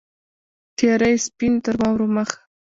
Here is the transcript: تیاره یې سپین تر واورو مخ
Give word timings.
تیاره 0.77 1.07
یې 1.11 1.17
سپین 1.25 1.53
تر 1.63 1.75
واورو 1.79 2.07
مخ 2.15 2.29